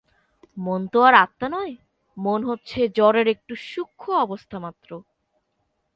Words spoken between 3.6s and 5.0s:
সূক্ষ্ম অবস্থামাত্র।